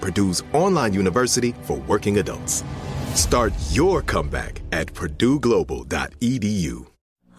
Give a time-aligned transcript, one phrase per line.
[0.00, 2.64] Purdue's online university for working adults.
[3.14, 6.86] Start your comeback at purdueglobal.edu.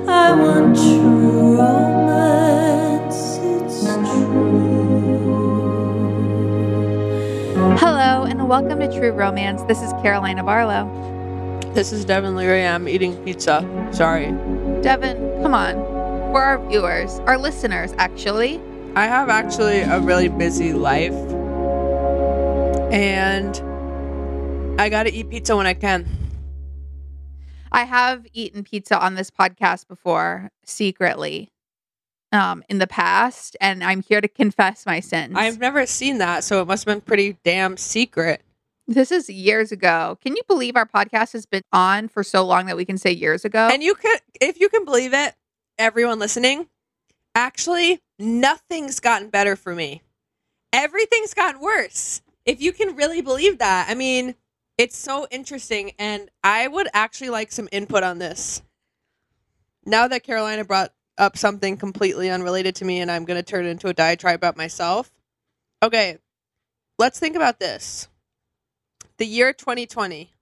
[0.07, 4.57] I want true romance, it's true.
[7.77, 9.63] Hello, and welcome to True Romance.
[9.63, 10.87] This is Carolina Barlow.
[11.73, 12.65] This is Devin Leary.
[12.65, 13.63] I'm eating pizza.
[13.91, 14.33] Sorry.
[14.81, 15.75] Devin, come on.
[16.31, 18.61] For our viewers, our listeners, actually.
[18.95, 21.13] I have actually a really busy life.
[22.91, 23.59] And
[24.79, 26.07] I got to eat pizza when I can.
[27.71, 31.51] I have eaten pizza on this podcast before, secretly,
[32.31, 35.33] um, in the past, and I'm here to confess my sins.
[35.35, 38.41] I've never seen that, so it must have been pretty damn secret.
[38.89, 40.17] This is years ago.
[40.19, 43.11] Can you believe our podcast has been on for so long that we can say
[43.11, 43.69] years ago?
[43.71, 45.35] And you could, if you can believe it,
[45.77, 46.69] everyone listening,
[47.35, 50.01] actually, nothing's gotten better for me.
[50.73, 52.23] Everything's gotten worse.
[52.45, 53.91] If you can really believe that.
[53.91, 54.33] I mean,
[54.75, 55.91] it's so interesting.
[55.99, 58.63] And I would actually like some input on this.
[59.85, 63.67] Now that Carolina brought up something completely unrelated to me and I'm going to turn
[63.67, 65.11] it into a diatribe about myself.
[65.83, 66.17] Okay,
[66.97, 68.08] let's think about this.
[69.19, 70.33] The year 2020.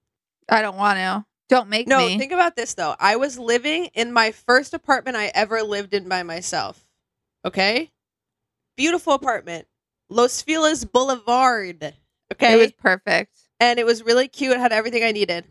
[0.50, 1.26] I don't want to.
[1.50, 2.18] Don't make No, me.
[2.18, 2.96] think about this though.
[3.00, 6.86] I was living in my first apartment I ever lived in by myself.
[7.46, 7.92] Okay?
[8.76, 9.68] Beautiful apartment.
[10.10, 11.94] Los Feliz Boulevard.
[12.34, 12.54] Okay?
[12.54, 13.36] It was perfect.
[13.60, 14.54] and it was really cute.
[14.54, 15.46] It had everything I needed.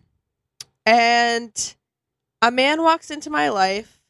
[0.84, 1.74] And
[2.42, 4.00] a man walks into my life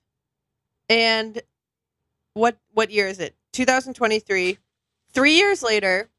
[0.89, 1.41] and
[2.35, 3.35] what what year is it?
[3.55, 4.59] 2023.
[5.13, 6.11] 3 years later,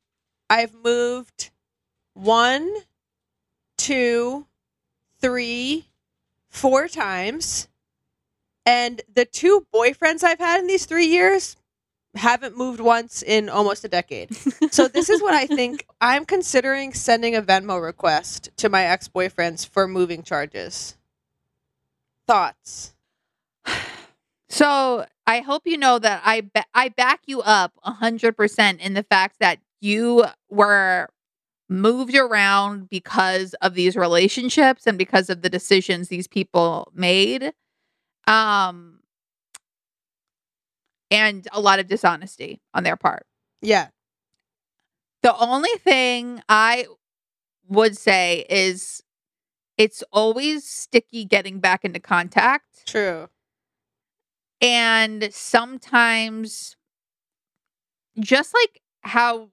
[0.50, 1.52] I've moved
[2.18, 2.70] one,
[3.78, 4.46] two,
[5.22, 5.86] three,
[6.50, 7.68] four times.
[8.66, 11.56] And the two boyfriends I've had in these 3 years
[12.16, 14.36] haven't moved once in almost a decade.
[14.72, 15.86] So this is what I think.
[16.02, 20.98] I'm considering sending a Venmo request to my ex boyfriends for moving charges.
[22.28, 22.94] Thoughts?
[24.50, 28.94] So I hope you know that I ba- I back you up hundred percent in
[28.94, 31.10] the fact that you were
[31.70, 37.54] moved around because of these relationships and because of the decisions these people made,
[38.28, 39.00] um,
[41.10, 43.26] and a lot of dishonesty on their part.
[43.62, 43.88] Yeah.
[45.24, 46.86] The only thing I
[47.68, 49.02] would say is
[49.78, 52.86] it's always sticky getting back into contact.
[52.86, 53.30] True.
[54.62, 56.76] And sometimes,
[58.20, 59.50] just like how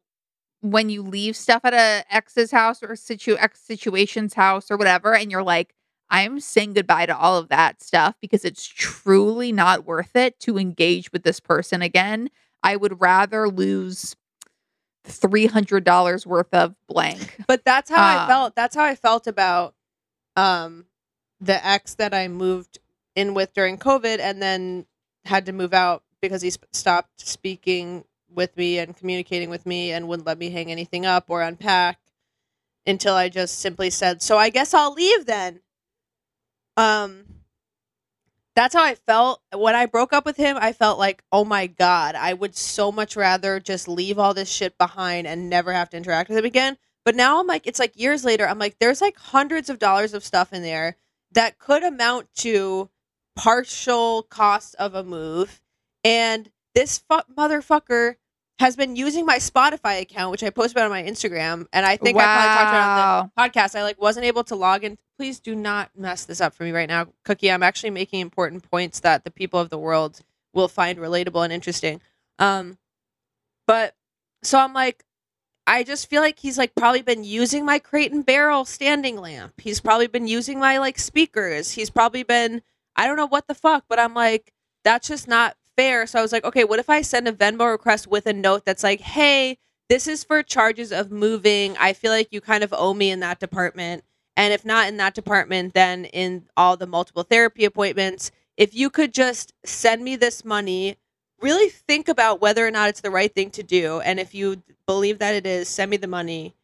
[0.65, 5.15] when you leave stuff at a ex's house or situ ex situation's house or whatever,
[5.15, 5.75] and you're like,
[6.09, 10.59] I'm saying goodbye to all of that stuff because it's truly not worth it to
[10.59, 12.31] engage with this person again.
[12.63, 14.17] I would rather lose
[15.05, 17.37] three hundred dollars worth of blank.
[17.47, 18.55] But that's how I Um, felt.
[18.57, 19.75] That's how I felt about
[20.37, 20.87] um
[21.41, 22.79] the ex that I moved
[23.15, 24.87] in with during COVID and then
[25.27, 29.93] had to move out because he sp- stopped speaking with me and communicating with me
[29.93, 31.99] and wouldn't let me hang anything up or unpack
[32.87, 35.61] until I just simply said, "So I guess I'll leave then."
[36.77, 37.25] Um
[38.57, 40.57] that's how I felt when I broke up with him.
[40.61, 44.51] I felt like, "Oh my god, I would so much rather just leave all this
[44.51, 47.79] shit behind and never have to interact with him again." But now I'm like, it's
[47.79, 50.97] like years later, I'm like, there's like hundreds of dollars of stuff in there
[51.33, 52.91] that could amount to
[53.37, 55.61] partial cost of a move.
[56.03, 58.17] And this fu- motherfucker
[58.61, 61.67] has been using my Spotify account, which I posted about on my Instagram.
[61.73, 63.79] And I think I probably talked about it on the podcast.
[63.79, 64.97] I like wasn't able to log in.
[65.19, 67.51] Please do not mess this up for me right now, Cookie.
[67.51, 70.21] I'm actually making important points that the people of the world
[70.53, 72.01] will find relatable and interesting.
[72.39, 72.79] Um,
[73.67, 73.95] but
[74.43, 75.05] so I'm like,
[75.67, 79.55] I just feel like he's like probably been using my crate and barrel standing lamp.
[79.61, 81.73] He's probably been using my like speakers.
[81.73, 82.63] He's probably been
[82.97, 84.53] I don't know what the fuck, but I'm like
[84.85, 86.07] that's just not fair.
[86.07, 88.65] So I was like, okay, what if I send a Venmo request with a note
[88.65, 91.77] that's like, "Hey, this is for charges of moving.
[91.79, 94.05] I feel like you kind of owe me in that department.
[94.37, 98.91] And if not in that department, then in all the multiple therapy appointments, if you
[98.91, 100.97] could just send me this money
[101.41, 104.01] really think about whether or not it's the right thing to do.
[104.01, 106.55] And if you believe that it is, send me the money.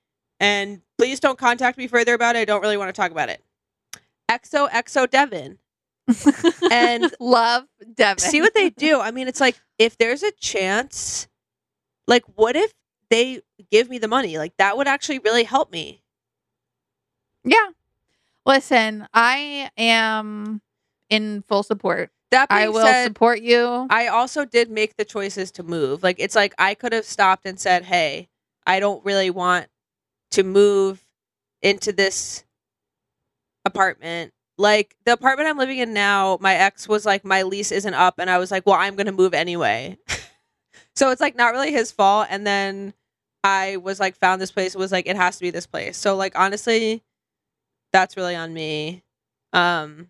[0.40, 2.40] And please don't contact me further about it.
[2.40, 3.42] I don't really want to talk about it.
[4.30, 5.58] XO XO Devin.
[6.70, 7.64] And love
[7.94, 8.18] Devin.
[8.18, 9.00] see what they do.
[9.00, 11.28] I mean, it's like if there's a chance,
[12.06, 12.72] like, what if
[13.10, 14.38] they give me the money?
[14.38, 16.02] Like, that would actually really help me.
[17.44, 17.70] Yeah.
[18.46, 20.60] Listen, I am
[21.08, 22.10] in full support.
[22.30, 23.86] That I will said, support you.
[23.90, 26.02] I also did make the choices to move.
[26.02, 28.28] Like it's like I could have stopped and said, "Hey,
[28.64, 29.66] I don't really want
[30.32, 31.04] to move
[31.60, 32.44] into this
[33.64, 37.94] apartment." Like the apartment I'm living in now, my ex was like, "My lease isn't
[37.94, 39.96] up," and I was like, "Well, I'm going to move anyway."
[40.94, 42.26] so it's like not really his fault.
[42.30, 42.92] And then
[43.42, 44.74] I was like, found this place.
[44.74, 45.96] It was like, it has to be this place.
[45.96, 47.02] So like honestly,
[47.92, 49.02] that's really on me.
[49.54, 50.08] Um,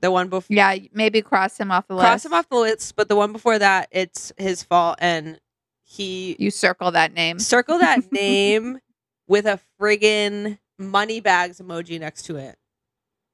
[0.00, 2.06] the one before yeah, maybe cross him off the list.
[2.06, 5.40] cross him off the list, but the one before that, it's his fault, and
[5.82, 7.38] he You circle that name.
[7.38, 8.78] circle that name
[9.26, 12.56] with a friggin' money bags emoji next to it.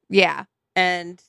[0.09, 0.45] Yeah.
[0.77, 1.23] And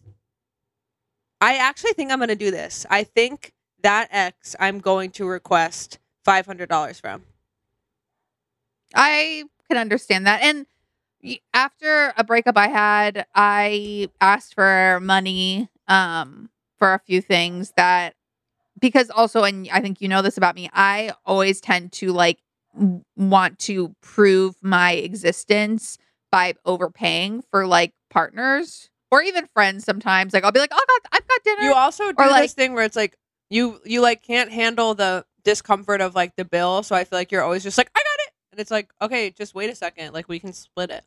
[1.42, 2.86] I actually think I'm gonna do this.
[2.90, 7.24] I think that ex I'm going to request five hundred dollars from.
[8.94, 10.42] I can understand that.
[10.42, 10.66] And
[11.54, 16.50] after a breakup I had, I asked for money um
[16.80, 18.16] for a few things that
[18.80, 22.40] because also and I think you know this about me, I always tend to like
[23.18, 25.98] want to prove my existence
[26.32, 30.34] by overpaying for like partners or even friends sometimes.
[30.34, 32.54] Like I'll be like, "Oh God, I've got dinner." You also do Or, like- this
[32.54, 33.18] thing where it's like
[33.50, 37.32] you you like can't handle the discomfort of like the bill, so I feel like
[37.32, 40.14] you're always just like, I got it, and it's like, okay, just wait a second,
[40.14, 41.04] like we can split it.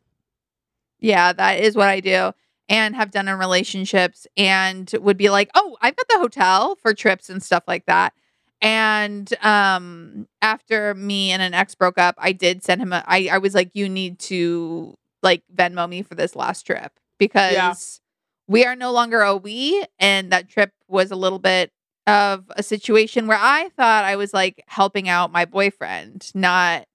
[0.99, 2.31] Yeah, that is what I do
[2.69, 6.93] and have done in relationships and would be like, "Oh, I've got the hotel for
[6.93, 8.13] trips and stuff like that."
[8.61, 13.29] And um after me and an ex broke up, I did send him a I
[13.31, 18.01] I was like, "You need to like Venmo me for this last trip because
[18.47, 21.71] we are no longer a we and that trip was a little bit
[22.07, 26.85] of a situation where I thought I was like helping out my boyfriend, not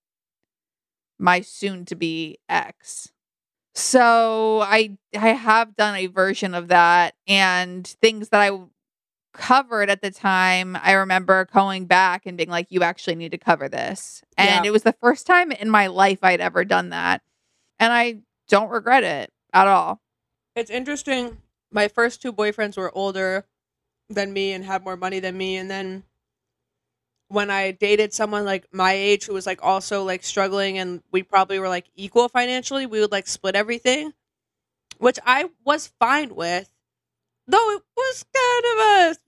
[1.19, 3.11] my soon to be ex.
[3.75, 8.59] So I I have done a version of that and things that I
[9.35, 13.39] covered at the time, I remember going back and being like, you actually need to
[13.39, 14.23] cover this.
[14.39, 14.69] And Yeah.
[14.69, 17.23] it was the first time in my life I'd ever done that.
[17.79, 20.01] And I don't regret it at all.
[20.57, 21.39] It's interesting.
[21.71, 23.47] My first two boyfriends were older
[24.09, 26.05] than me and had more money than me, and then
[27.29, 31.23] when I dated someone like my age who was like also like struggling and we
[31.23, 34.13] probably were like equal financially, we would like split everything,
[34.99, 36.71] which I was fine with.
[37.49, 38.81] Though it was kind of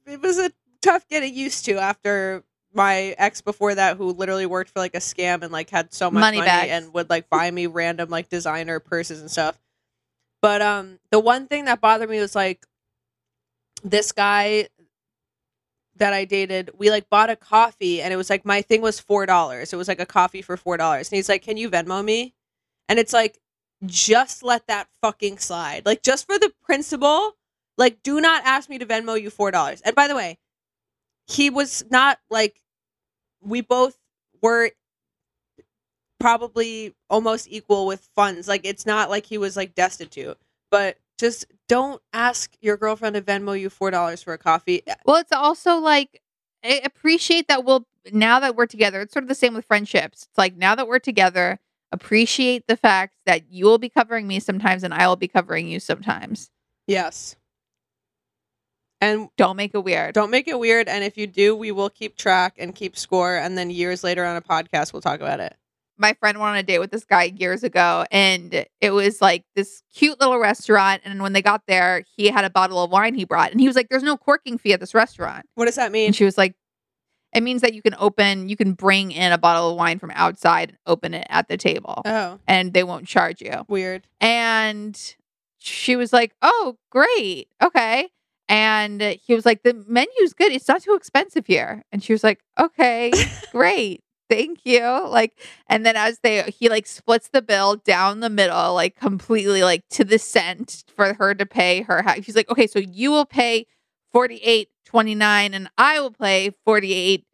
[0.08, 2.44] a it was a tough getting used to after
[2.76, 6.10] my ex before that who literally worked for like a scam and like had so
[6.10, 9.58] much Money money, and would like buy me random like designer purses and stuff.
[10.42, 12.66] But um the one thing that bothered me was like
[13.82, 14.68] this guy
[15.96, 19.00] that I dated, we like bought a coffee and it was like my thing was
[19.00, 19.72] four dollars.
[19.72, 21.10] It was like a coffee for four dollars.
[21.10, 22.34] And he's like, Can you Venmo me?
[22.88, 23.38] And it's like,
[23.84, 25.84] just let that fucking slide.
[25.84, 27.36] Like just for the principle,
[27.78, 29.80] like do not ask me to Venmo you four dollars.
[29.82, 30.38] And by the way,
[31.26, 32.60] he was not like
[33.40, 33.96] we both
[34.42, 34.70] were
[36.18, 38.48] probably almost equal with funds.
[38.48, 40.38] Like it's not like he was like destitute.
[40.70, 44.82] But just don't ask your girlfriend to Venmo you four dollars for a coffee.
[45.04, 46.20] Well, it's also like
[46.64, 49.00] I appreciate that we'll now that we're together.
[49.00, 50.26] It's sort of the same with friendships.
[50.28, 51.58] It's like now that we're together,
[51.92, 55.68] appreciate the fact that you will be covering me sometimes and I will be covering
[55.68, 56.50] you sometimes.
[56.86, 57.36] Yes.
[59.00, 60.14] And Don't make it weird.
[60.14, 60.88] don't make it weird.
[60.88, 63.36] And if you do, we will keep track and keep score.
[63.36, 65.54] And then years later on a podcast, we'll talk about it.
[65.98, 69.44] my friend went on a date with this guy years ago and it was like
[69.54, 73.14] this cute little restaurant and when they got there he had a bottle of wine
[73.14, 75.76] he brought and he was like there's no corking fee at this restaurant What does
[75.76, 76.08] that mean?
[76.08, 76.54] and she was like
[77.34, 80.10] it means that you can open you can bring in a bottle of wine from
[80.14, 84.06] outside and open it at the table Oh, and they won't charge you weird.
[84.20, 85.16] and
[85.58, 88.10] she was like oh great okay
[88.48, 90.52] and he was like the menu's good.
[90.52, 91.84] It's not too expensive here.
[91.92, 93.12] And she was like okay
[93.52, 94.02] great.
[94.28, 94.82] Thank you.
[94.82, 95.38] Like
[95.68, 99.86] and then as they he like splits the bill down the middle like completely like
[99.90, 103.26] to the cent for her to pay her half he's like okay so you will
[103.26, 103.66] pay
[104.12, 107.24] 48 29 and i will pay 48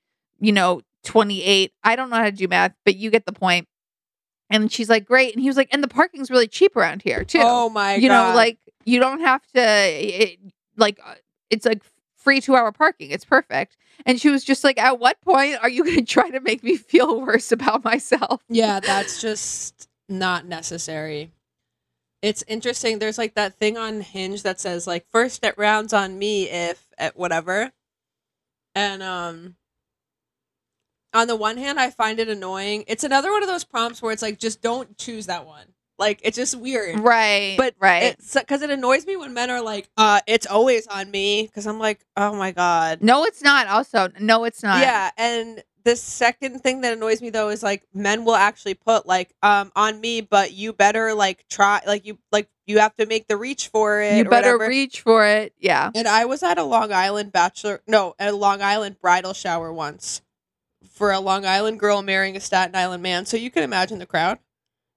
[0.40, 3.69] you know 28 i don't know how to do math but you get the point.
[4.50, 5.33] And she's like great.
[5.33, 7.40] And he was like and the parking's really cheap around here too.
[7.40, 8.33] Oh my you god.
[8.33, 10.38] know like you don't have to it,
[10.76, 11.14] like uh,
[11.50, 11.83] it's like
[12.17, 13.76] free two hour parking it's perfect
[14.07, 16.62] and she was just like at what point are you going to try to make
[16.62, 21.33] me feel worse about myself Yeah, that's just not necessary.
[22.21, 22.99] It's interesting.
[22.99, 26.87] There's like that thing on Hinge that says like first it rounds on me if
[26.97, 27.73] at whatever.
[28.75, 29.57] And um
[31.12, 32.85] on the one hand I find it annoying.
[32.87, 35.72] It's another one of those prompts where it's like just don't choose that one.
[36.02, 36.99] Like it's just weird.
[37.00, 40.87] right But right It's because it annoys me when men are like, uh, it's always
[40.88, 41.49] on me.
[41.54, 43.02] Cause I'm like, oh my God.
[43.02, 47.30] no it's not also no it's not Yeah, and the second thing that annoys me
[47.30, 51.44] though is like men will actually put like um on me, but you better like
[51.49, 54.18] try like you like you have to make the reach for it.
[54.18, 54.68] you better whatever.
[54.68, 58.61] reach for it yeah And I was at a Long Island bachelor no, a Long
[58.62, 60.23] Island bridal shower once
[60.88, 63.25] for a Long Island girl marrying a Staten Island man.
[63.26, 64.38] So you can imagine the crowd.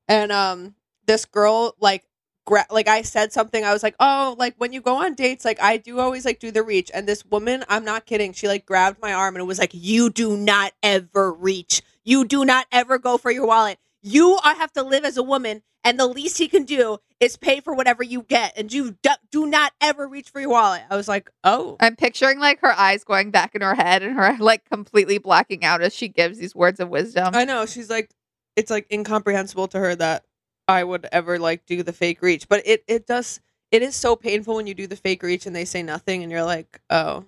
[0.08, 2.04] And um this girl like
[2.46, 5.44] gra- like I said something I was like, "Oh, like when you go on dates,
[5.46, 8.48] like I do always like do the reach." And this woman, I'm not kidding, she
[8.48, 11.82] like grabbed my arm and it was like, "You do not ever reach.
[12.04, 13.80] You do not ever go for your wallet.
[14.02, 17.60] You have to live as a woman and the least he can do is pay
[17.60, 18.96] for whatever you get and you
[19.32, 22.72] do not ever reach for your wallet." I was like, "Oh." i'm picturing like her
[22.74, 26.38] eyes going back in her head and her like completely blacking out as she gives
[26.38, 27.66] these words of wisdom I know.
[27.66, 28.10] She's like,
[28.56, 30.24] it's like incomprehensible to her that
[30.68, 33.40] I would ever like do the fake reach, but it it does.
[33.72, 36.32] It is so painful when you do the fake reach and they say nothing, and
[36.32, 37.26] you're like, oh.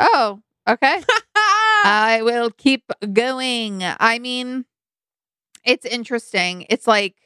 [0.00, 1.02] oh okay
[1.84, 3.82] I will keep going.
[3.82, 4.66] I mean,
[5.64, 6.66] it's interesting.
[6.68, 7.16] It's like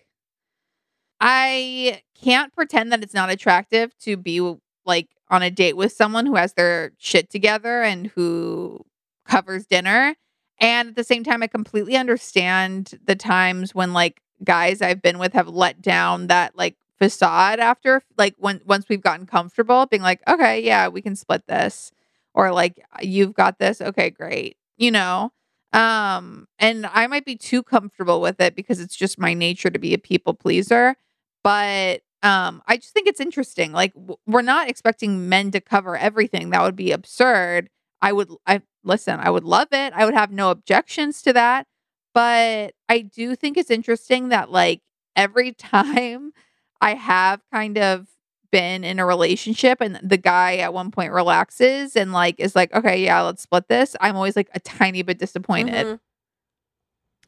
[1.21, 6.27] I can't pretend that it's not attractive to be like on a date with someone
[6.27, 8.85] who has their shit together and who
[9.27, 10.17] covers dinner.
[10.59, 15.19] And at the same time, I completely understand the times when like guys I've been
[15.19, 20.03] with have let down that like facade after like when once we've gotten comfortable being
[20.03, 21.93] like, okay, yeah, we can split this
[22.35, 23.81] or like you've got this?
[23.81, 25.33] Okay great you know?
[25.73, 29.79] Um and i might be too comfortable with it because it's just my nature to
[29.79, 30.97] be a people pleaser
[31.43, 35.97] but um i just think it's interesting like w- we're not expecting men to cover
[35.97, 37.69] everything that would be absurd.
[38.03, 41.67] I would i listen i would love it i would have no objections to that
[42.15, 44.81] but i do think it's interesting that like
[45.17, 46.33] every time
[46.81, 48.09] i have kind of
[48.51, 52.73] been in a relationship and the guy at one point relaxes and like is like
[52.75, 55.99] okay yeah let's split this i'm always like a tiny bit disappointed Mhm.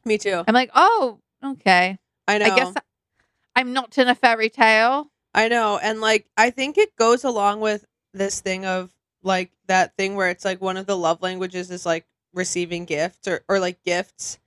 [0.05, 0.43] Me too.
[0.47, 2.45] i'm like oh okay I know.
[2.45, 2.73] i guess
[3.55, 5.77] i'm not in a fairy tale I know.
[5.77, 10.29] And like, I think it goes along with this thing of like that thing where
[10.29, 14.39] it's like one of the love languages is like receiving gifts or, or like gifts.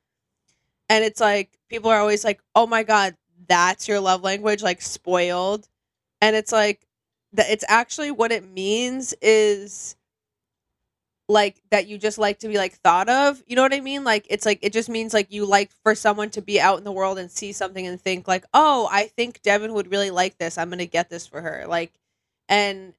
[0.89, 3.17] And it's like, people are always like, oh my God,
[3.49, 5.69] that's your love language, like spoiled.
[6.21, 6.87] And it's like,
[7.35, 9.97] that it's actually what it means is
[11.29, 14.03] like that you just like to be like thought of you know what i mean?
[14.05, 16.85] Like it's like it just means like you like for someone to be out in
[16.85, 20.39] the world and see something and think like oh i think devin would really like
[20.39, 20.57] this.
[20.59, 21.65] I'm gonna get this for her.
[21.69, 21.93] Like
[22.49, 22.95] and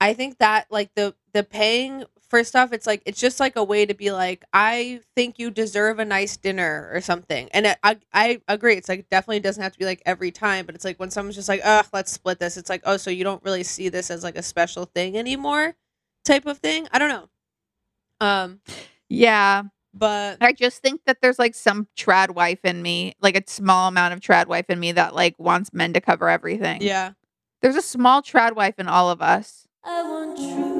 [0.00, 3.64] i think that like the the paying for off it's like it's just like a
[3.64, 7.48] way to be like i think you deserve a nice dinner or something.
[7.52, 10.64] And it, i i agree it's like definitely doesn't have to be like every time
[10.64, 13.10] but it's like when someone's just like ugh let's split this it's like oh so
[13.10, 15.74] you don't really see this as like a special thing anymore?
[16.24, 17.28] type of thing i don't know.
[18.24, 18.60] Um
[19.08, 19.64] yeah.
[19.92, 23.88] but i just think that there's like some trad wife in me like a small
[23.88, 26.80] amount of trad wife in me that like wants men to cover everything.
[26.80, 27.12] Yeah.
[27.60, 29.66] There's a small trad wife in all of us.
[29.84, 30.79] I want true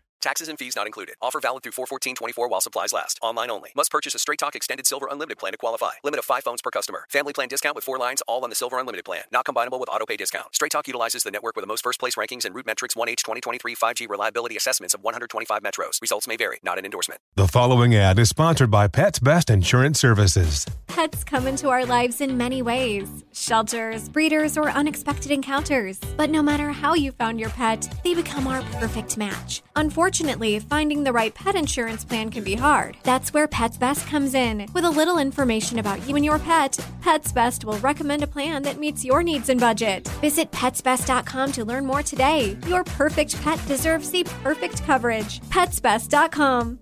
[0.21, 1.15] Taxes and fees not included.
[1.19, 3.17] Offer valid through 41424 while supplies last.
[3.23, 3.71] Online only.
[3.75, 5.93] Must purchase a Straight Talk Extended Silver Unlimited plan to qualify.
[6.03, 7.07] Limit of five phones per customer.
[7.09, 9.23] Family plan discount with four lines all on the Silver Unlimited plan.
[9.31, 10.53] Not combinable with auto pay discount.
[10.53, 13.75] Straight Talk utilizes the network with the most first place rankings and RootMetrics 1H 2023
[13.75, 15.99] 5G reliability assessments of 125 metros.
[16.01, 16.59] Results may vary.
[16.61, 17.19] Not an endorsement.
[17.35, 20.67] The following ad is sponsored by Pets Best Insurance Services.
[20.85, 25.99] Pets come into our lives in many ways shelters, breeders, or unexpected encounters.
[26.15, 29.63] But no matter how you found your pet, they become our perfect match.
[29.75, 30.10] Unfortunately,
[30.59, 32.97] finding the right pet insurance plan can be hard.
[33.03, 34.67] That's where Pets Best comes in.
[34.73, 38.63] With a little information about you and your pet, Pets Best will recommend a plan
[38.63, 40.07] that meets your needs and budget.
[40.21, 42.57] Visit petsbest.com to learn more today.
[42.67, 45.39] Your perfect pet deserves the perfect coverage.
[45.49, 46.79] Petsbest.com.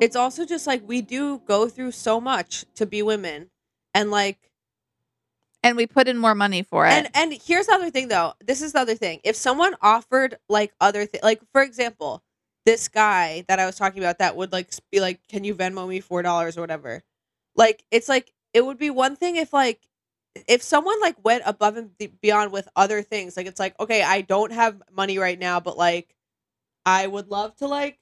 [0.00, 3.50] It's also just like we do go through so much to be women.
[3.92, 4.49] And like
[5.62, 6.92] And we put in more money for it.
[6.92, 8.34] and and here's the other thing though.
[8.44, 9.20] This is the other thing.
[9.24, 12.22] If someone offered like other things like for example,
[12.66, 15.86] this guy that I was talking about that would like be like, Can you Venmo
[15.88, 17.02] me four dollars or whatever?
[17.56, 19.80] Like it's like it would be one thing if like
[20.48, 21.90] if someone like went above and
[22.22, 25.76] beyond with other things, like it's like, okay, I don't have money right now, but
[25.76, 26.14] like
[26.86, 27.98] I would love to like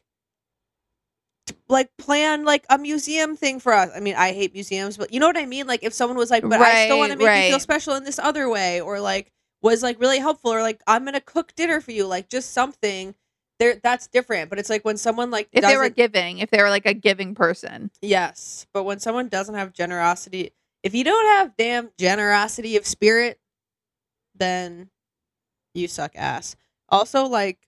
[1.68, 3.90] like plan like a museum thing for us.
[3.94, 5.66] I mean, I hate museums, but you know what I mean?
[5.66, 7.94] Like if someone was like, but I still want to Right, make you feel special
[7.94, 9.32] in this other way or like
[9.62, 12.52] was like really helpful or like I'm going to cook dinner for you, like just
[12.52, 13.14] something
[13.58, 16.62] there that's different, but it's like when someone like if they were giving, if they
[16.62, 17.90] were like a giving person.
[18.00, 23.40] Yes, but when someone doesn't have generosity, if you don't have damn generosity of spirit,
[24.34, 24.90] then
[25.74, 26.56] you suck ass.
[26.88, 27.58] Also, like,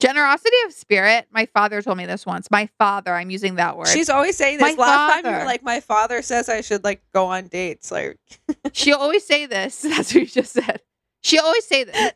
[0.00, 1.26] Generosity of spirit.
[1.30, 2.50] My father told me this once.
[2.50, 3.88] My father, I'm using that word.
[3.88, 4.76] she's always saying this.
[4.76, 5.46] My Last time you were father.
[5.46, 7.90] like, my father says I should like go on dates.
[7.90, 8.18] Like,
[8.72, 9.80] she'll always say this.
[9.82, 10.82] That's what you just said.
[11.22, 12.12] She always say this.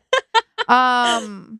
[0.67, 1.59] um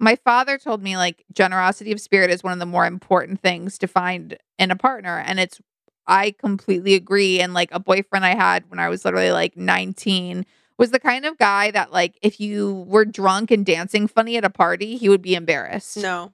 [0.00, 3.78] my father told me like generosity of spirit is one of the more important things
[3.78, 5.60] to find in a partner and it's
[6.06, 10.44] I completely agree and like a boyfriend I had when I was literally like 19
[10.78, 14.44] was the kind of guy that like if you were drunk and dancing funny at
[14.44, 15.96] a party, he would be embarrassed.
[15.96, 16.32] no,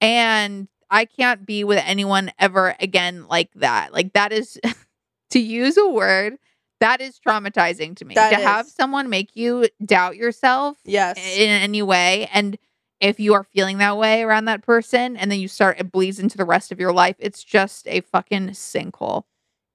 [0.00, 3.92] And I can't be with anyone ever again like that.
[3.92, 4.60] Like that is
[5.30, 6.36] to use a word
[6.80, 8.14] that is traumatizing to me.
[8.14, 12.58] That to have someone make you doubt yourself yes, in any way and
[13.00, 16.18] if you are feeling that way around that person and then you start it bleeds
[16.18, 19.24] into the rest of your life, it's just a fucking sinkhole.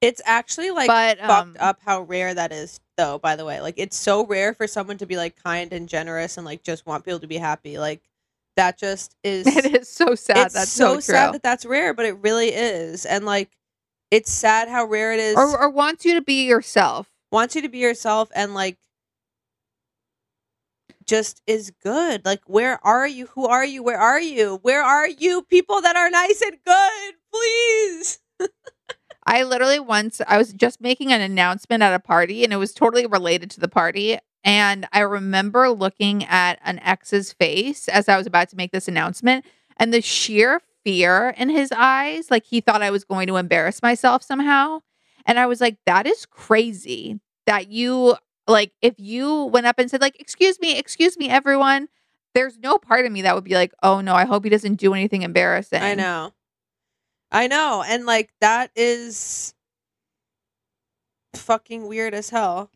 [0.02, 3.18] It's actually like but fucked um, up how rare that is, though.
[3.20, 6.38] By the way, like, it's so rare for someone to be like kind and generous
[6.38, 7.78] and like just want people to be happy.
[7.78, 8.02] Like,
[8.56, 9.46] that just is.
[9.48, 10.48] it is so sad.
[10.48, 13.50] it's That's so, so, sad that that's rare, but it really is, and like,
[14.12, 15.36] it's sad how rare it is.
[15.36, 17.10] or, or wants you to be yourself.
[17.32, 18.78] wants you to be yourself and like
[21.06, 22.26] just is good.
[22.26, 23.28] Like where are you?
[23.28, 23.84] Who are you?
[23.84, 24.60] Where are you?
[24.62, 27.14] Where are you people that are nice and good?
[27.32, 28.20] Please.
[29.30, 32.74] I literally once I was just making an announcement at a party and it was
[32.74, 34.18] totally related to the party.
[34.44, 38.88] And I remember looking at an ex's face as I was about to make this
[38.88, 39.46] announcement
[39.78, 42.32] and the sheer fear in his eyes.
[42.32, 44.80] Like he thought I was going to embarrass myself somehow.
[45.28, 48.16] And I was like, that is crazy that you,
[48.48, 51.88] like, if you went up and said, like, excuse me, excuse me, everyone,
[52.34, 54.76] there's no part of me that would be like, oh no, I hope he doesn't
[54.76, 55.84] do anything embarrassing.
[55.84, 56.34] I know.
[57.32, 57.84] I know.
[57.86, 59.54] And like that is
[61.36, 62.72] fucking weird as hell.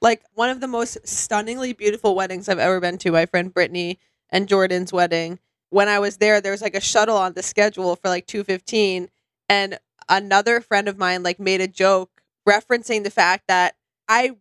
[0.00, 3.98] Like one of the most stunningly beautiful weddings I've ever been to, my friend Brittany
[4.30, 5.38] and Jordan's wedding.
[5.70, 9.08] When I was there, there was like a shuttle on the schedule for like 215
[9.48, 13.74] and another friend of mine like made a joke referencing the fact that
[14.08, 14.32] I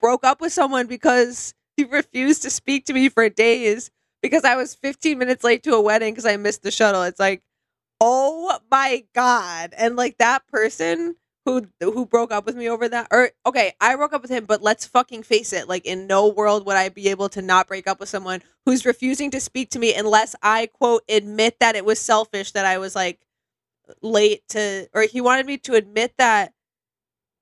[0.00, 3.90] broke up with someone because he refused to speak to me for days
[4.22, 7.02] because I was 15 minutes late to a wedding because I missed the shuttle.
[7.02, 7.42] It's like,
[8.00, 9.74] oh my god!
[9.76, 13.96] And like that person who who broke up with me over that, or okay, I
[13.96, 15.68] broke up with him, but let's fucking face it.
[15.68, 18.84] Like in no world would I be able to not break up with someone who's
[18.86, 22.78] refusing to speak to me unless I quote admit that it was selfish that I
[22.78, 23.20] was like
[24.02, 26.52] late to, or he wanted me to admit that.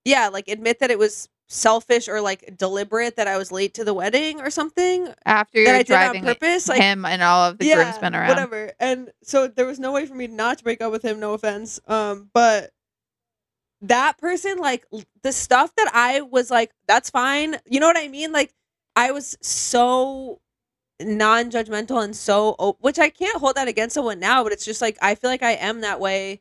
[0.04, 3.84] Yeah, like admit that it was selfish or like deliberate that I was late to
[3.84, 5.08] the wedding or something.
[5.24, 8.28] After you're I did on driving purpose, like him and all of the groomsmen around.
[8.28, 8.72] Whatever.
[8.80, 11.34] And so there was no way for me not to break up with him, no
[11.34, 11.80] offense.
[11.86, 12.70] Um, but
[13.82, 14.86] that person, like
[15.22, 17.56] the stuff that I was like, that's fine.
[17.66, 18.32] You know what I mean?
[18.32, 18.52] Like
[18.96, 20.40] I was so
[21.00, 24.80] non-judgmental and so op- which I can't hold that against someone now, but it's just
[24.80, 26.40] like I feel like I am that way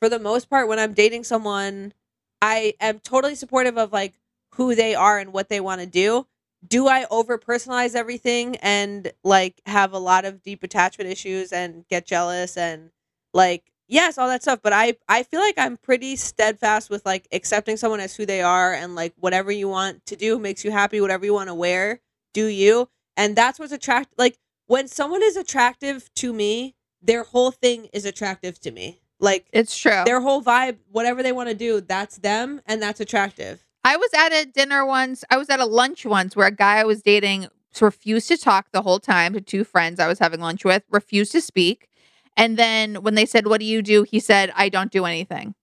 [0.00, 1.92] for the most part when I'm dating someone.
[2.40, 4.14] I am totally supportive of like
[4.58, 6.26] who they are and what they want to do.
[6.66, 11.86] Do I over personalize everything and like have a lot of deep attachment issues and
[11.88, 12.90] get jealous and
[13.32, 17.28] like yes, all that stuff, but I I feel like I'm pretty steadfast with like
[17.30, 20.72] accepting someone as who they are and like whatever you want to do makes you
[20.72, 22.00] happy, whatever you want to wear,
[22.34, 22.88] do you.
[23.16, 28.04] And that's what's attract like when someone is attractive to me, their whole thing is
[28.04, 29.00] attractive to me.
[29.20, 30.02] Like It's true.
[30.04, 33.64] their whole vibe, whatever they want to do, that's them and that's attractive.
[33.88, 35.24] I was at a dinner once.
[35.30, 37.48] I was at a lunch once where a guy I was dating
[37.80, 41.32] refused to talk the whole time to two friends I was having lunch with, refused
[41.32, 41.88] to speak.
[42.36, 44.02] And then when they said, What do you do?
[44.02, 45.54] He said, I don't do anything.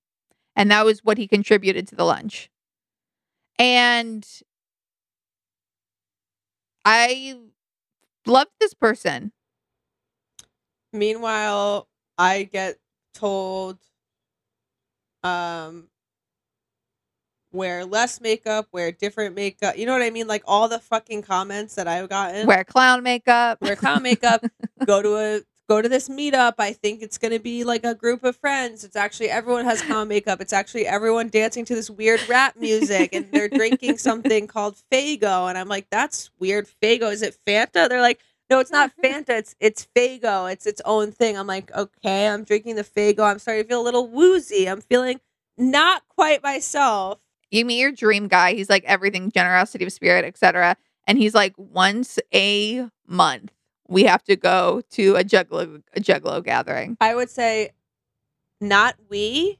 [0.56, 2.50] And that was what he contributed to the lunch.
[3.60, 4.28] And
[6.84, 7.38] I
[8.26, 9.34] loved this person.
[10.92, 12.80] Meanwhile, I get
[13.14, 13.78] told
[15.24, 15.90] um
[17.56, 19.78] wear less makeup, wear different makeup.
[19.78, 20.28] You know what I mean?
[20.28, 22.46] Like all the fucking comments that I've gotten.
[22.46, 23.62] Wear clown makeup.
[23.62, 24.44] wear clown makeup,
[24.86, 26.56] go to a go to this meetup.
[26.60, 28.84] I think it's gonna be like a group of friends.
[28.84, 30.42] It's actually everyone has clown makeup.
[30.42, 35.50] It's actually everyone dancing to this weird rap music and they're drinking something called Faygo.
[35.50, 36.68] And I'm like, that's weird.
[36.82, 37.12] Faygo.
[37.12, 37.90] Is it Fanta?
[37.90, 39.30] They're like, no, it's not Fanta.
[39.30, 40.52] It's it's Faygo.
[40.52, 41.38] It's its own thing.
[41.38, 43.22] I'm like, okay, I'm drinking the Faygo.
[43.22, 44.70] I'm starting to feel a little woozy.
[44.70, 45.20] I'm feeling
[45.58, 47.20] not quite myself.
[47.52, 50.76] You meet your dream guy he's like everything generosity of spirit etc
[51.08, 53.52] and he's like once a month
[53.88, 57.72] we have to go to a juggalo a juggalo gathering I would say,
[58.60, 59.60] not we.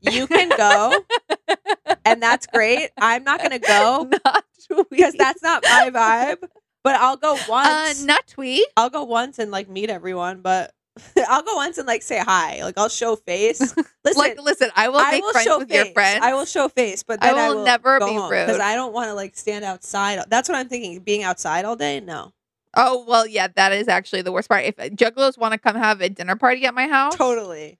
[0.00, 1.04] You can go,
[2.04, 2.90] and that's great.
[2.98, 4.10] I'm not gonna go
[4.90, 6.48] because that's not my vibe.
[6.82, 8.02] But I'll go uh once.
[8.02, 10.42] not we I'll go once and like meet everyone.
[10.42, 10.74] But
[11.28, 12.62] I'll go once and like say hi.
[12.62, 13.60] Like I'll show face.
[14.04, 15.84] Listen, like listen i will I make will friends show with face.
[15.84, 18.48] your friends I will show face, but I then I will will, never be because
[18.48, 18.60] rude.
[18.60, 20.20] I don't want to like stand outside.
[20.28, 21.00] That's what I'm thinking.
[21.00, 22.32] Being outside all day, no,
[22.76, 25.76] oh well yeah that is actually the worst part if uh, juggalos want to come
[25.76, 27.78] have a dinner party at my house totally.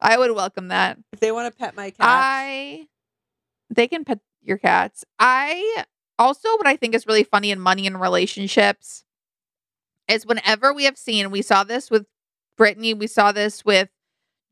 [0.00, 2.88] i would welcome that If they want to pet my cat, I
[3.70, 5.04] they can pet your cats.
[5.18, 5.84] I
[6.18, 9.04] also what I think is really funny in money and relationships
[10.06, 12.06] is whenever we have seen we saw this with
[12.58, 13.88] Britney, we saw this with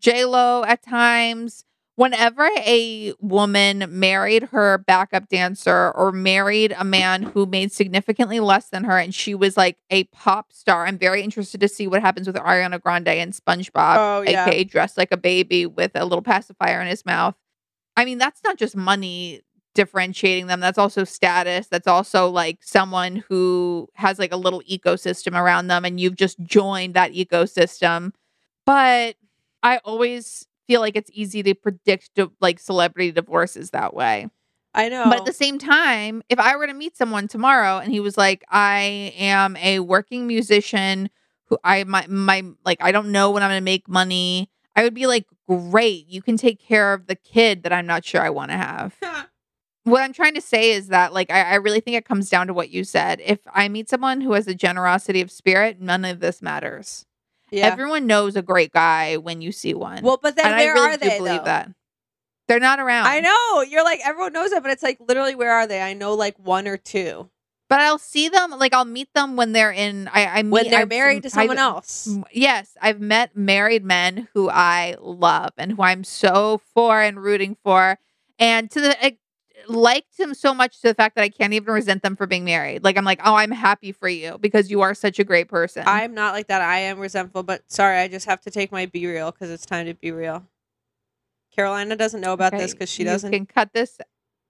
[0.01, 1.65] J Lo at times.
[1.95, 8.71] Whenever a woman married her backup dancer or married a man who made significantly less
[8.71, 12.01] than her and she was like a pop star, I'm very interested to see what
[12.01, 14.47] happens with Ariana Grande and SpongeBob, Oh, yeah.
[14.47, 17.35] aka dressed like a baby with a little pacifier in his mouth.
[17.95, 19.43] I mean, that's not just money
[19.75, 20.61] differentiating them.
[20.61, 21.69] That's also status.
[21.69, 26.41] That's also like someone who has like a little ecosystem around them and you've just
[26.41, 28.13] joined that ecosystem.
[28.67, 29.17] But
[29.63, 34.29] I always feel like it's easy to predict di- like celebrity divorces that way.
[34.75, 35.05] I know.
[35.05, 38.17] But at the same time, if I were to meet someone tomorrow and he was
[38.17, 41.11] like, I am a working musician
[41.47, 44.95] who I my my like I don't know when I'm gonna make money, I would
[44.95, 48.31] be like, Great, you can take care of the kid that I'm not sure I
[48.31, 48.95] want to have.
[49.85, 52.47] what I'm trying to say is that like I, I really think it comes down
[52.47, 53.21] to what you said.
[53.25, 57.05] If I meet someone who has a generosity of spirit, none of this matters.
[57.51, 57.67] Yeah.
[57.67, 60.03] Everyone knows a great guy when you see one.
[60.03, 61.19] well, but then and where I really are they?
[61.19, 61.45] believe though?
[61.45, 61.71] that.
[62.49, 63.07] They're not around.
[63.07, 63.63] I know.
[63.63, 65.81] You're like everyone knows that, but it's like literally where are they?
[65.83, 67.29] I know like one or two.
[67.69, 70.71] But I'll see them like I'll meet them when they're in I I meet, When
[70.71, 72.09] they're I've- married to someone I've- else.
[72.33, 77.57] Yes, I've met married men who I love and who I'm so for and rooting
[77.65, 77.99] for,
[78.39, 79.05] and to the
[79.69, 82.45] liked him so much to the fact that I can't even resent them for being
[82.45, 82.85] married.
[82.85, 85.85] Like I'm like, oh, I'm happy for you because you are such a great person.
[85.87, 86.63] I'm not like that.
[86.63, 89.87] I am resentful, but sorry, I just have to take my BeReal because it's time
[89.87, 90.47] to be real.
[91.55, 93.31] Carolina doesn't know about this because she doesn't.
[93.31, 93.99] can cut this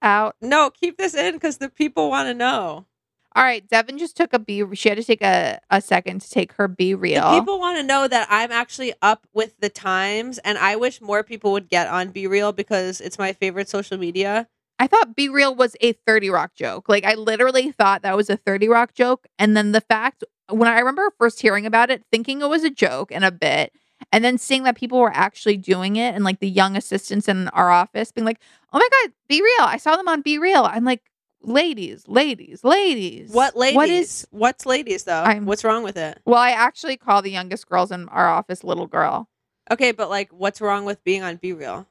[0.01, 0.37] out.
[0.41, 2.87] No, keep this in because the people want to know.
[3.35, 4.63] All right, Devin just took a B.
[4.75, 7.33] She had to take a, a second to take her BeReal.
[7.33, 11.01] The people want to know that I'm actually up with the times, and I wish
[11.01, 14.49] more people would get on BeReal because it's my favorite social media.
[14.83, 16.89] I thought BeReal was a 30 Rock joke.
[16.89, 19.29] Like, I literally thought that was a 30 Rock joke.
[19.39, 22.71] And then the fact, when I remember first hearing about it, thinking it was a
[22.71, 23.73] joke and a bit,
[24.11, 27.47] and then seeing that people were actually doing it and like the young assistants in
[27.51, 28.41] our office being like,
[28.73, 29.67] oh my God, BeReal.
[29.69, 30.69] I saw them on BeReal.
[30.69, 31.03] I'm like,
[31.43, 33.31] ladies, ladies, ladies.
[33.31, 33.77] What ladies?
[33.77, 34.27] What is.
[34.33, 35.23] What's ladies though?
[35.23, 36.21] I'm- What's wrong with it?
[36.27, 39.29] Well, I actually call the youngest girls in our office little girl.
[39.71, 41.87] Okay, but like, what's wrong with being on BeReal?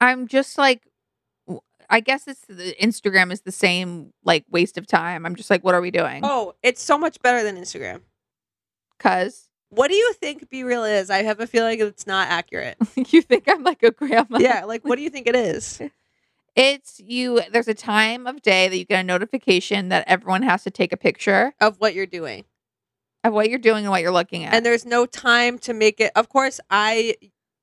[0.00, 0.82] I'm just like,
[1.90, 5.24] I guess it's the Instagram is the same like waste of time.
[5.26, 6.20] I'm just like, what are we doing?
[6.24, 8.00] Oh, it's so much better than Instagram.
[8.98, 11.10] Cause What do you think BeReal is?
[11.10, 12.76] I have a feeling it's not accurate.
[12.96, 14.38] you think I'm like a grandma.
[14.38, 15.80] yeah, like what do you think it is?
[16.58, 17.42] It's you.
[17.52, 20.90] There's a time of day that you get a notification that everyone has to take
[20.90, 22.46] a picture Of what you're doing.
[23.22, 24.54] of what you're doing and what you're looking at.
[24.54, 26.12] And there's no time to make it.
[26.16, 27.16] Of course, I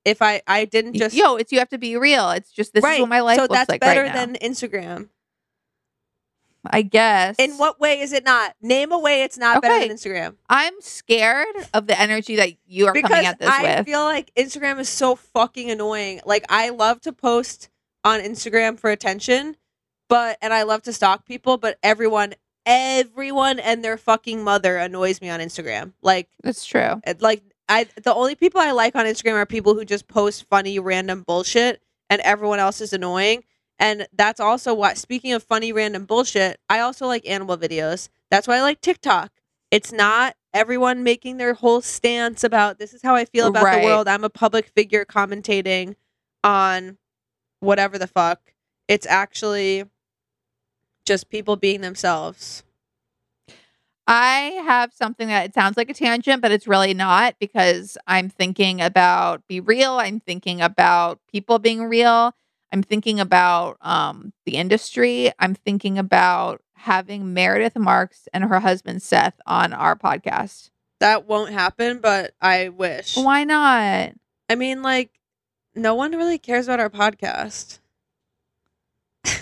[0.06, 2.32] if I I didn't just yo, it's you have to be real.
[2.32, 2.96] It's just this right.
[2.96, 4.26] is what my life so looks that's like better right now.
[4.26, 5.10] than Instagram.
[6.66, 7.36] I guess.
[7.40, 8.56] In what way is it not?
[8.62, 10.36] Name a way it's not better than Instagram.
[10.50, 13.80] I'm scared of the energy that you are because coming at this I with.
[13.80, 16.22] I feel like Instagram is so fucking annoying.
[16.26, 17.70] Like I love to post
[18.06, 19.58] on Instagram for attention,
[20.08, 22.34] but and I love to stalk people, but everyone
[22.66, 25.94] everyone and their fucking mother annoys me on Instagram.
[26.02, 27.02] Like That's true.
[27.20, 30.80] like I the only people I like on Instagram are people who just post funny
[30.80, 33.44] random bullshit and everyone else is annoying.
[33.80, 38.10] And that's also why speaking of funny random bullshit, I also like animal videos.
[38.30, 39.32] That's why I like TikTok.
[39.72, 43.80] It's not everyone making their whole stance about this is how I feel about Right.
[43.82, 44.08] the world.
[44.08, 45.96] I'm a public figure commentating
[46.44, 46.98] on
[47.60, 48.54] whatever the fuck.
[48.88, 49.86] It's actually
[51.06, 52.64] just people being themselves.
[54.08, 58.30] I have something that it sounds like a tangent, but it's really not because I'm
[58.30, 59.94] thinking about be real.
[59.94, 62.34] I'm thinking about people being real.
[62.74, 65.32] I'm thinking about um, the industry.
[65.40, 70.70] I'm thinking about having Meredith Marks and her husband Seth on our podcast.
[71.00, 73.16] That won't happen, but I wish.
[73.16, 74.14] Why not?
[74.50, 75.12] I mean, like,
[75.76, 77.80] no one really cares about our podcast.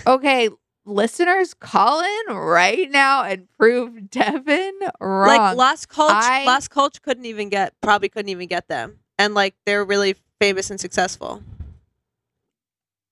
[0.06, 0.48] Okay,
[0.84, 5.28] listeners, call in right now and prove Devin wrong.
[5.28, 9.34] Like Lost Culture, I- Lost Culture couldn't even get, probably couldn't even get them, and
[9.34, 11.42] like they're really famous and successful.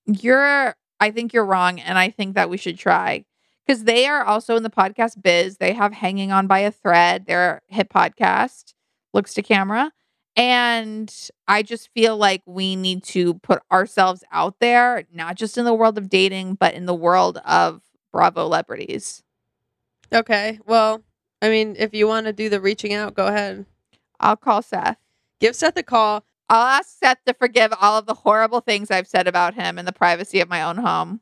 [0.05, 3.25] you're I think you're wrong and I think that we should try
[3.67, 5.57] cuz they are also in the podcast biz.
[5.57, 8.73] They have Hanging On by a Thread, their hit podcast,
[9.13, 9.91] Looks to Camera.
[10.35, 11.13] And
[11.47, 15.73] I just feel like we need to put ourselves out there, not just in the
[15.73, 19.23] world of dating, but in the world of Bravo celebrities.
[20.13, 21.03] Okay, well,
[21.41, 23.65] I mean, if you want to do the reaching out, go ahead.
[24.19, 24.97] I'll call Seth.
[25.39, 26.25] Give Seth a call.
[26.49, 29.85] I'll ask Seth to forgive all of the horrible things I've said about him in
[29.85, 31.21] the privacy of my own home.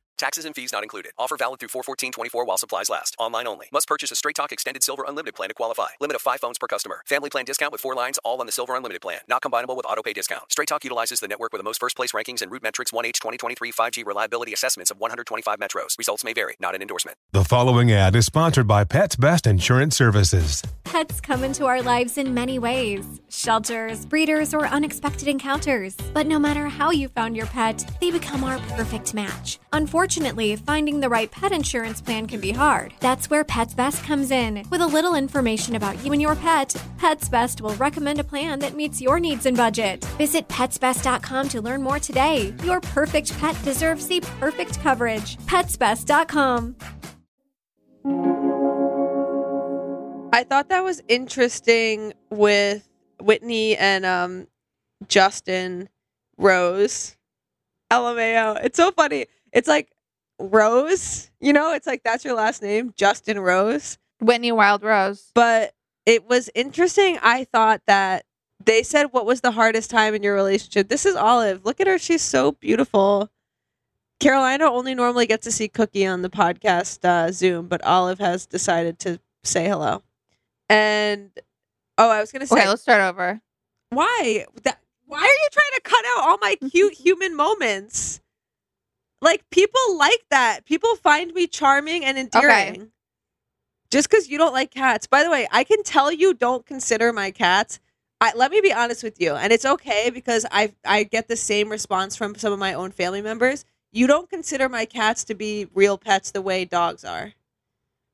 [0.21, 1.13] Taxes and fees not included.
[1.17, 3.15] Offer valid through 41424 while supplies last.
[3.17, 3.69] Online only.
[3.71, 5.87] Must purchase a Straight Talk Extended Silver Unlimited plan to qualify.
[5.99, 7.01] Limit of 5 phones per customer.
[7.07, 9.21] Family plan discount with 4 lines all on the Silver Unlimited plan.
[9.27, 10.43] Not combinable with auto pay discount.
[10.51, 13.71] Straight Talk utilizes the network with the most first place rankings and RootMetrics 1H 2023
[13.71, 15.97] 5G reliability assessments of 125 metros.
[15.97, 16.53] Results may vary.
[16.59, 17.17] Not an endorsement.
[17.31, 20.61] The following ad is sponsored by Pets Best Insurance Services.
[20.83, 25.95] Pets come into our lives in many ways shelters, breeders, or unexpected encounters.
[26.13, 29.57] But no matter how you found your pet, they become our perfect match.
[29.73, 30.10] Unfortunately,
[30.65, 32.93] finding the right pet insurance plan can be hard.
[32.99, 34.65] That's where Pets Best comes in.
[34.69, 38.59] With a little information about you and your pet, Pets Best will recommend a plan
[38.59, 40.03] that meets your needs and budget.
[40.17, 42.53] Visit petsbest.com to learn more today.
[42.63, 45.37] Your perfect pet deserves the perfect coverage.
[45.45, 46.75] Petsbest.com.
[50.33, 52.87] I thought that was interesting with
[53.19, 54.47] Whitney and um
[55.07, 55.89] Justin
[56.37, 57.15] Rose.
[57.91, 58.63] LMAO.
[58.63, 59.27] It's so funny.
[59.51, 59.89] It's like
[60.49, 63.97] Rose, you know, it's like that's your last name, Justin Rose.
[64.19, 65.31] Whitney Wild Rose.
[65.33, 65.73] But
[66.05, 67.17] it was interesting.
[67.21, 68.25] I thought that
[68.63, 70.87] they said what was the hardest time in your relationship.
[70.89, 71.65] This is Olive.
[71.65, 71.97] Look at her.
[71.97, 73.29] She's so beautiful.
[74.19, 78.45] Carolina only normally gets to see Cookie on the podcast uh, Zoom, but Olive has
[78.45, 80.03] decided to say hello.
[80.69, 81.31] And
[81.97, 83.41] oh, I was gonna say Okay, let's start over.
[83.89, 84.77] why that
[85.07, 88.20] why are you trying to cut out all my cute human moments
[89.21, 92.89] like people like that people find me charming and endearing Okay.
[93.91, 97.13] just because you don't like cats by the way i can tell you don't consider
[97.13, 97.79] my cats
[98.23, 101.35] I, let me be honest with you and it's okay because i i get the
[101.37, 105.35] same response from some of my own family members you don't consider my cats to
[105.35, 107.33] be real pets the way dogs are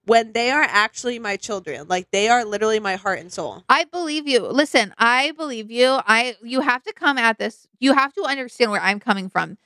[0.05, 3.83] when they are actually my children like they are literally my heart and soul I
[3.83, 4.39] believe you.
[4.47, 5.99] Listen, I believe you.
[6.07, 7.67] I you have to come at this.
[7.79, 9.57] You have to understand where I'm coming from.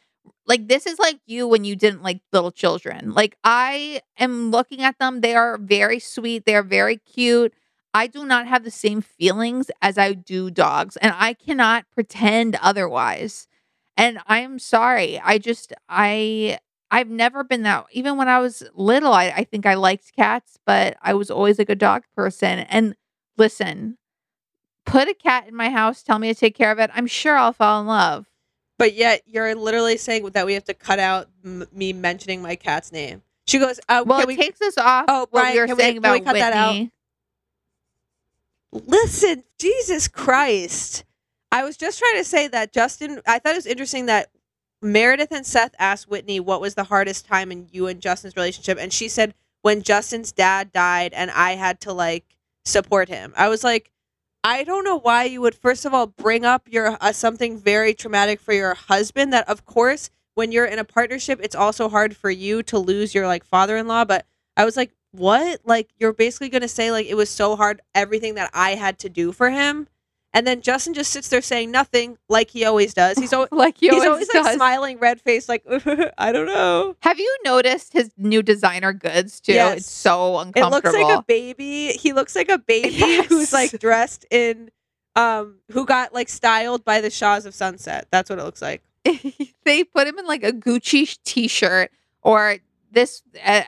[0.45, 3.13] Like this is like you when you didn't like little children.
[3.13, 5.21] Like I am looking at them.
[5.21, 6.45] They are very sweet.
[6.45, 7.53] They are very cute.
[7.93, 12.55] I do not have the same feelings as I do dogs, and I cannot pretend
[12.61, 13.47] otherwise.
[13.97, 15.19] And I'm sorry.
[15.19, 16.59] I just I
[16.91, 17.85] I've never been that.
[17.91, 21.57] Even when I was little, I, I think I liked cats, but I was always
[21.59, 22.59] like a dog person.
[22.59, 22.95] And
[23.37, 23.97] listen,
[24.85, 26.91] put a cat in my house, tell me to take care of it.
[26.95, 28.27] I'm sure I'll fall in love.
[28.81, 32.55] But yet you're literally saying that we have to cut out m- me mentioning my
[32.55, 33.21] cat's name.
[33.45, 35.75] She goes, uh, Well, it we takes us off Oh, what Brian, we were we-
[35.75, 36.71] saying can about we cut that out?
[36.73, 36.91] Whitney.
[38.71, 39.43] listen?
[39.59, 41.03] Jesus Christ!
[41.51, 43.21] I was just trying to say that Justin.
[43.27, 44.29] I thought it was interesting that
[44.81, 48.79] Meredith and Seth asked Whitney what was the hardest time in you and Justin's relationship,
[48.81, 52.25] and she said when Justin's dad died, and I had to like
[52.65, 53.31] support him.
[53.37, 53.91] I was like.
[54.43, 57.93] I don't know why you would first of all bring up your uh, something very
[57.93, 62.15] traumatic for your husband that of course when you're in a partnership it's also hard
[62.15, 64.25] for you to lose your like father-in-law but
[64.57, 65.59] I was like what?
[65.65, 68.97] Like you're basically going to say like it was so hard everything that I had
[68.99, 69.87] to do for him
[70.33, 73.77] and then Justin just sits there saying nothing like he always does he's always Like
[73.77, 75.63] he he's always, always like smiling red face like
[76.17, 79.53] I don't know Have you noticed his new designer goods too?
[79.53, 79.77] Yes.
[79.79, 80.67] It's so uncomfortable.
[80.67, 84.69] it looks like a baby he looks like a baby who's like dressed in
[85.15, 88.83] um who got like styled by the Shahs of Sunset that's what it looks like
[89.65, 91.91] they put him in like a Gucci t-shirt
[92.21, 92.57] or
[92.91, 93.23] this.
[93.43, 93.63] Uh,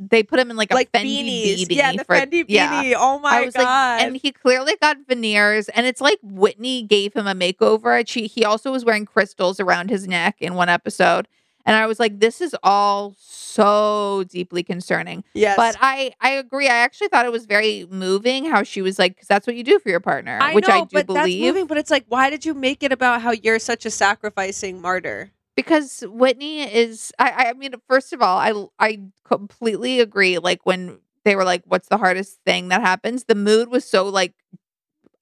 [0.00, 2.48] they put him in like a like Fendi beanies beanie yeah the for- Fendi beanie
[2.48, 2.94] yeah.
[2.96, 6.82] oh my I was god like, and he clearly got veneers, and it's like Whitney
[6.82, 8.02] gave him a makeover.
[8.08, 11.28] She, he also was wearing crystals around his neck in one episode,
[11.66, 15.24] and I was like, this is all so deeply concerning.
[15.34, 16.68] yes But I, I agree.
[16.68, 19.64] I actually thought it was very moving how she was like, because that's what you
[19.64, 21.42] do for your partner, I which know, I do but that's believe.
[21.42, 21.66] moving.
[21.66, 25.30] But it's like, why did you make it about how you're such a sacrificing martyr?
[25.64, 31.00] Because Whitney is I, I mean first of all I I completely agree like when
[31.24, 33.24] they were like what's the hardest thing that happens?
[33.24, 34.34] The mood was so like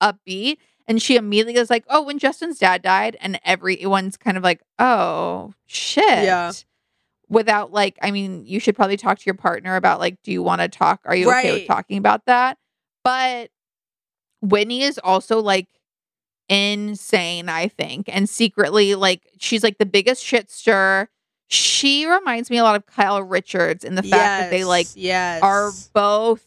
[0.01, 4.43] upbeat and she immediately was like oh when Justin's dad died and everyone's kind of
[4.43, 6.53] like oh shit Yeah.
[7.29, 10.43] without like I mean you should probably talk to your partner about like do you
[10.43, 11.01] want to talk?
[11.05, 12.59] Are you okay with talking about that?
[13.05, 13.51] But
[14.41, 15.67] Whitney is also like
[16.49, 21.09] insane, I think, and secretly like she's like the biggest shit stir.
[21.49, 25.43] She reminds me a lot of Kyle Richards in the fact that they like yes.
[25.43, 26.47] are both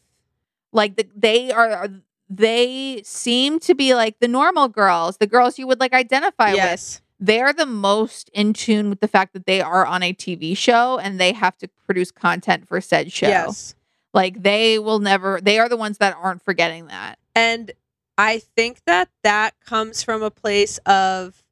[0.72, 1.89] like the, they are
[2.30, 7.02] they seem to be like the normal girls, the girls you would like identify with.
[7.20, 10.97] They're the most in tune with the fact that they are on a TV show
[10.97, 13.28] and they have to produce content for said show.
[13.28, 13.76] Yes.
[14.14, 17.20] Like they will never they are the ones that aren't forgetting that.
[17.36, 17.72] And
[18.18, 21.43] I think that that comes from a place of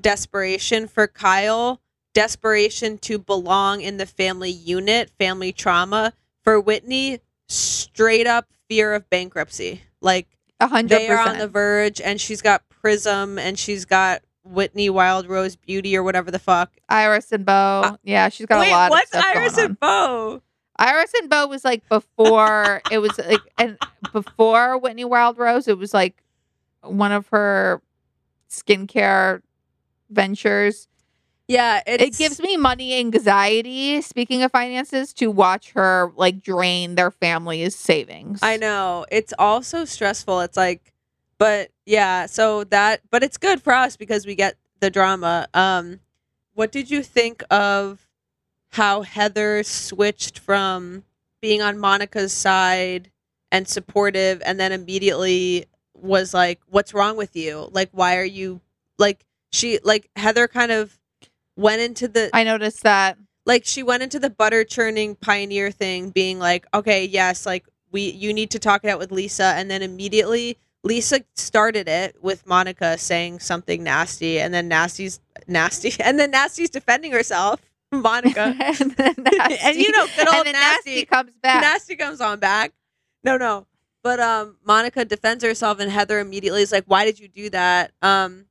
[0.00, 1.80] desperation for Kyle,
[2.14, 6.12] desperation to belong in the family unit, family trauma.
[6.44, 9.82] For Whitney, straight up fear of bankruptcy.
[10.00, 10.28] Like
[10.60, 14.88] A hundred they are on the verge, and she's got Prism, and she's got Whitney
[14.88, 16.72] Wild Rose Beauty or whatever the fuck.
[16.88, 17.98] Iris and Bo.
[18.02, 20.42] yeah, she's got Uh, Wait, a lot what's of stuff Iris and Bo?
[20.78, 23.76] Iris and Bo was like before it was like and
[24.12, 26.22] before Whitney Wild Rose, it was like
[26.82, 27.82] one of her
[28.50, 29.42] skincare
[30.10, 30.88] ventures.
[31.48, 36.94] Yeah, it's, It gives me money anxiety, speaking of finances, to watch her like drain
[36.94, 38.40] their family's savings.
[38.42, 39.06] I know.
[39.10, 40.40] It's also stressful.
[40.40, 40.92] It's like
[41.38, 45.48] but yeah, so that but it's good for us because we get the drama.
[45.54, 46.00] Um
[46.54, 48.07] what did you think of
[48.70, 51.04] how Heather switched from
[51.40, 53.10] being on Monica's side
[53.50, 57.68] and supportive and then immediately was like what's wrong with you?
[57.72, 58.60] Like why are you
[58.98, 60.98] like she like Heather kind of
[61.56, 63.18] went into the I noticed that.
[63.46, 68.10] like she went into the butter churning pioneer thing being like okay yes like we
[68.12, 72.46] you need to talk it out with lisa and then immediately lisa started it with
[72.46, 77.60] monica saying something nasty and then nasty's nasty and then nasty's defending herself
[77.92, 81.04] monica and, nasty, And you know, good old nasty, Nasty.
[81.06, 81.62] comes back.
[81.62, 82.72] nasty comes on back
[83.24, 83.66] no no
[84.02, 87.92] but um monica defends herself and heather immediately is like why did you do that
[88.02, 88.44] um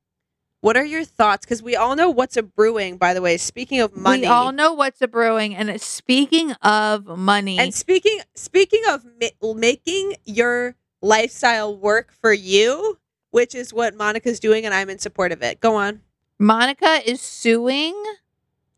[0.60, 3.80] what are your thoughts because we all know what's a brewing by the way speaking
[3.80, 5.54] of money We all know what's a brewing.
[5.54, 12.32] And it's- speaking of money, And speaking speaking of ma- making your lifestyle work for
[12.32, 12.98] you,
[13.30, 15.60] which is what Monica's doing, and I'm in support of it.
[15.60, 16.00] Go on.
[16.40, 17.94] Monica is suing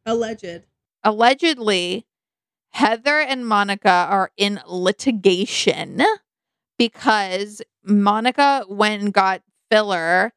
[0.06, 0.64] Alleged.
[1.04, 2.06] allegedly
[2.72, 6.02] Heather and Monica are in litigation
[6.78, 10.32] because Monica went and got filler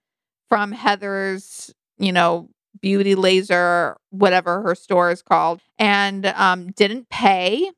[0.50, 2.50] from Heather's, you know,
[2.82, 7.72] beauty laser, whatever her store is called, and um, didn't pay.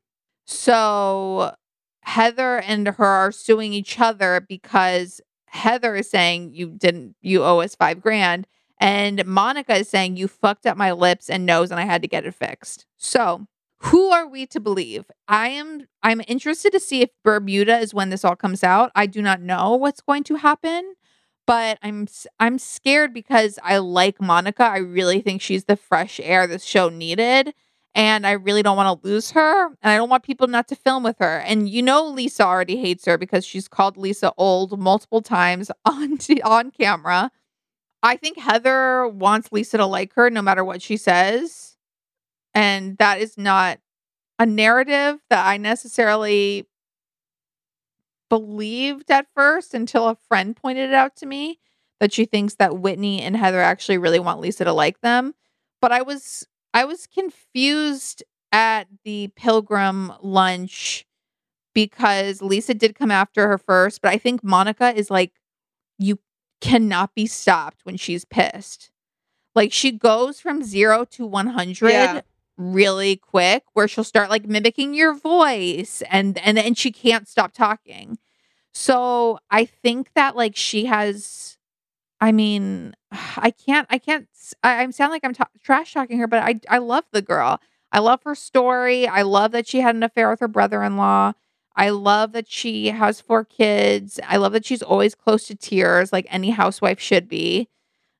[0.46, 1.54] So
[2.02, 7.60] Heather and her are suing each other because Heather is saying you didn't, you owe
[7.60, 8.46] us five grand.
[8.78, 12.08] And Monica is saying, You fucked up my lips and nose, and I had to
[12.08, 12.86] get it fixed.
[12.96, 13.46] So,
[13.78, 15.04] who are we to believe?
[15.28, 18.90] I am I'm interested to see if Bermuda is when this all comes out.
[18.94, 20.94] I do not know what's going to happen,
[21.46, 22.08] but I'm
[22.40, 24.64] I'm scared because I like Monica.
[24.64, 27.54] I really think she's the fresh air this show needed.
[27.94, 29.68] And I really don't want to lose her.
[29.68, 31.38] And I don't want people not to film with her.
[31.38, 36.18] And you know Lisa already hates her because she's called Lisa old multiple times on
[36.44, 37.30] on camera.
[38.06, 41.76] I think Heather wants Lisa to like her no matter what she says.
[42.54, 43.80] And that is not
[44.38, 46.66] a narrative that I necessarily
[48.30, 51.58] believed at first until a friend pointed it out to me
[51.98, 55.34] that she thinks that Whitney and Heather actually really want Lisa to like them.
[55.80, 61.06] But I was I was confused at the pilgrim lunch
[61.74, 65.32] because Lisa did come after her first, but I think Monica is like
[65.98, 66.18] you
[66.60, 68.90] cannot be stopped when she's pissed.
[69.54, 72.20] Like she goes from 0 to 100 Yeah.
[72.58, 77.52] really quick where she'll start like mimicking your voice and and then she can't stop
[77.52, 78.18] talking.
[78.74, 81.58] So I think that like she has
[82.20, 82.94] I mean,
[83.36, 84.28] I can't I can't
[84.62, 87.60] I, I sound like I'm ta- trash talking her, but I I love the girl.
[87.92, 89.06] I love her story.
[89.06, 91.32] I love that she had an affair with her brother-in-law.
[91.76, 94.18] I love that she has four kids.
[94.26, 97.68] I love that she's always close to tears like any housewife should be.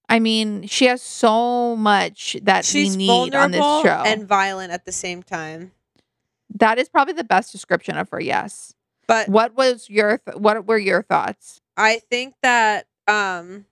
[0.08, 4.02] I mean, she has so much that She's we need on this show.
[4.06, 5.72] and violent at the same time.
[6.54, 8.74] that is probably the best description of her, yes.
[9.08, 11.60] But What was your th- what were your thoughts?
[11.76, 13.64] I think that um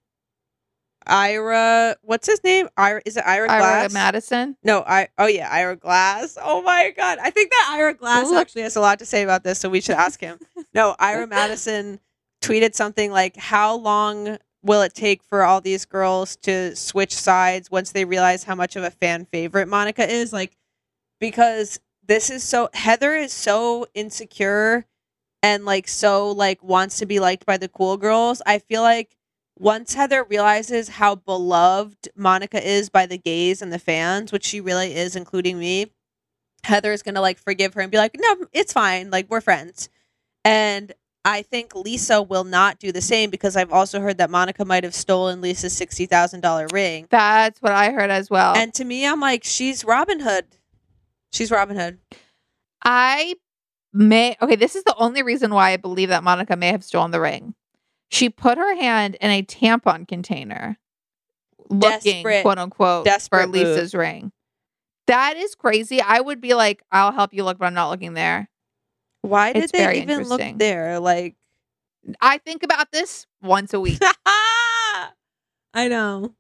[1.07, 2.69] Ira what's his name?
[2.77, 3.93] Ira is it Ira Ira Glass?
[3.93, 4.57] Madison?
[4.63, 6.39] No, I oh yeah, Ira Glass.
[6.41, 7.19] Oh my god.
[7.23, 9.81] I think that Ira Glass actually has a lot to say about this, so we
[9.81, 10.39] should ask him.
[10.75, 12.01] no, Ira Madison
[12.43, 17.71] tweeted something like how long will it take for all these girls to switch sides
[17.71, 20.33] once they realize how much of a fan favorite Monica is?
[20.33, 20.57] Like
[21.21, 24.87] because this is so Heather is so insecure
[25.43, 28.41] and like so like wants to be liked by the cool girls.
[28.47, 29.15] I feel like
[29.59, 34.61] once Heather realizes how beloved Monica is by the gays and the fans, which she
[34.61, 35.93] really is, including me,
[36.65, 39.11] Heather is gonna like forgive her and be like, no, it's fine.
[39.11, 39.89] Like we're friends.
[40.45, 40.93] And
[41.25, 44.85] I think Lisa will not do the same because I've also heard that Monica might
[44.85, 47.07] have stolen Lisa's sixty thousand dollar ring.
[47.11, 48.55] That's what I heard as well.
[48.57, 50.47] And to me, I'm like, she's Robin Hood.
[51.33, 51.99] She's Robin Hood.
[52.85, 53.35] I
[53.93, 57.11] may okay, this is the only reason why I believe that Monica may have stolen
[57.11, 57.55] the ring.
[58.15, 60.79] She put her hand in a tampon container
[61.69, 62.43] looking Desperate.
[62.43, 63.77] quote unquote Desperate for move.
[63.77, 64.31] Lisa's ring.
[65.07, 66.01] That is crazy.
[66.01, 68.49] I would be like, I'll help you look, but I'm not looking there.
[69.23, 71.01] Why did It's they even look there?
[71.01, 71.37] Like,
[72.21, 73.99] I think about this once a week.
[74.27, 75.09] I
[75.89, 76.35] know.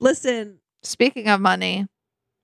[0.00, 1.88] Listen, Speaking of money,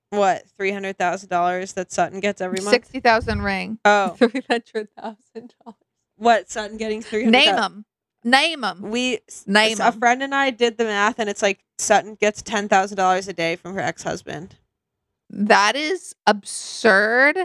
[0.09, 2.69] what three hundred thousand dollars that Sutton gets every month?
[2.71, 5.77] sixty thousand ring, Oh, three hundred thousand dollars.
[6.17, 7.31] what Sutton getting three hundred?
[7.37, 7.85] Name them.
[8.25, 8.81] Name them.
[8.81, 9.99] We Name a 'em.
[9.99, 13.33] friend and I did the math, and it's like Sutton gets ten thousand dollars a
[13.33, 14.57] day from her ex husband.
[15.29, 17.37] That is absurd.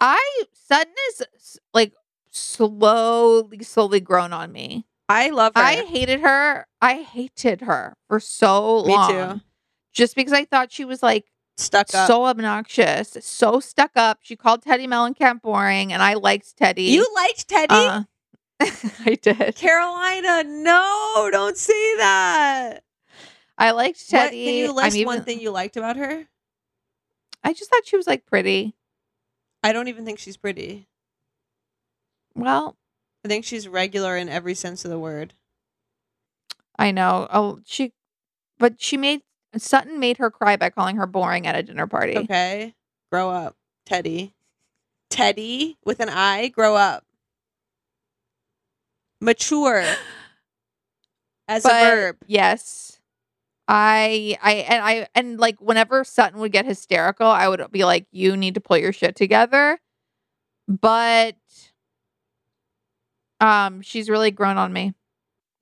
[0.00, 1.92] I Sutton is s- like
[2.30, 4.86] slowly, slowly grown on me.
[5.08, 5.62] I love her.
[5.62, 6.66] I hated her.
[6.80, 9.10] I hated her for so Me long.
[9.10, 9.40] too.
[9.92, 11.26] Just because I thought she was like
[11.58, 12.06] Stuck up.
[12.06, 14.18] so obnoxious, so stuck up.
[14.22, 16.86] She called Teddi Mellencamp boring, and I liked Teddi.
[16.88, 18.02] you liked Teddi, Uh,
[19.04, 19.54] I did.
[19.56, 20.44] Carolina?
[20.44, 22.80] No, don't say that.
[23.58, 24.44] I liked What, Teddi.
[24.44, 26.26] can you list even- one thing you liked about her?
[27.44, 28.74] I just thought she was like pretty.
[29.62, 30.88] I don't even think she's pretty.
[32.34, 32.76] Well,
[33.24, 35.32] I think she's regular in every sense of the word.
[36.78, 37.26] I know.
[37.32, 37.92] Oh, she,
[38.58, 39.22] but she made
[39.56, 42.18] Sutton made her cry by calling her boring at a dinner party.
[42.18, 42.74] Okay,
[43.10, 43.56] grow up,
[43.88, 44.32] Teddi.
[45.10, 46.48] Teddi with an I.
[46.48, 47.04] Grow up.
[49.20, 49.84] Mature.
[51.48, 52.16] As But, a verb.
[52.26, 52.98] Yes.
[53.68, 58.06] I I and I and like whenever Sutton would get hysterical, I would be like,
[58.12, 59.80] "You need to pull your shit together."
[60.68, 61.36] But
[63.40, 64.94] um, she's really grown on me,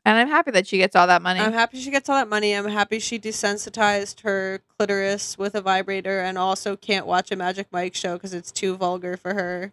[0.05, 1.41] and I'm happy that she gets all that money.
[1.41, 2.53] I'm happy she gets all that money.
[2.53, 7.69] I'm happy she desensitized her clitoris with a vibrator and also can't watch a Magic
[7.73, 9.73] Mike show because it's too vulgar for her.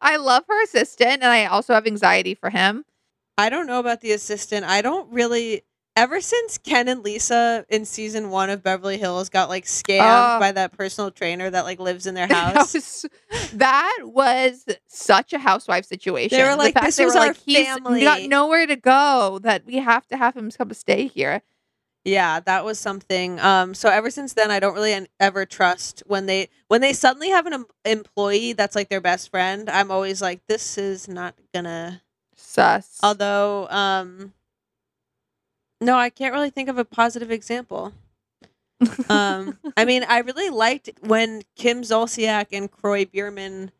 [0.00, 2.84] I love her assistant, and I also have anxiety for him.
[3.38, 4.64] I don't know about the assistant.
[4.66, 5.62] I don't really.
[5.94, 10.40] Ever since Ken and Lisa in season one of Beverly Hills got like scammed Oh.
[10.40, 13.06] by that personal trainer that like lives in their That house, was,
[13.52, 16.38] that was such a housewife situation.
[16.38, 19.38] They were The like, fact "This was our like, He's family." got nowhere to go.
[19.42, 21.42] That we have to have him come stay here.
[22.04, 23.38] Yeah, that was something.
[23.38, 26.92] Um, so ever since then, I don't really en- ever trust when they when they
[26.92, 29.70] suddenly have an em- employee that's like their best friend.
[29.70, 32.02] I'm always like, this is not gonna.
[32.34, 32.98] Sus.
[33.02, 34.32] Although, um,
[35.80, 37.92] no, I can't really think of a positive example.
[39.08, 43.70] Um, I mean, I really liked when Kim Zolciak and Kroy Biermann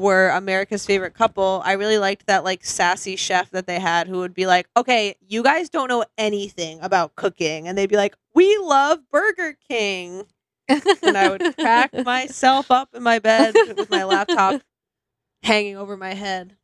[0.00, 1.62] were America's favorite couple.
[1.64, 5.14] I really liked that like sassy chef that they had who would be like, "Okay,
[5.20, 10.24] you guys don't know anything about cooking," and they'd be like, "We love Burger King,"
[10.68, 14.62] and I would crack myself up in my bed with my laptop
[15.42, 16.56] hanging over my head.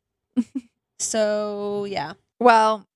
[0.99, 2.87] So yeah, Well,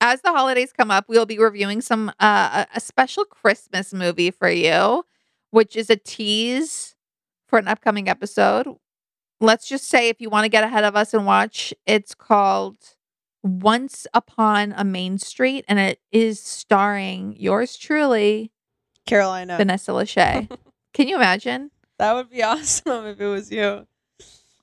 [0.00, 4.30] as the holidays come up, we'll be reviewing some uh, a, a special Christmas movie
[4.30, 5.04] for you,
[5.50, 6.94] which is a tease
[7.48, 8.76] for an upcoming episode.
[9.40, 12.78] Let's just say if you want to get ahead of us and watch, it's called
[13.42, 18.50] Once Upon a Main Street, and it is starring yours truly,
[19.04, 19.56] Carolina.
[19.58, 20.48] Vanessa Lachey.
[20.94, 21.70] Can you imagine?
[21.98, 23.86] That would be awesome if it was you.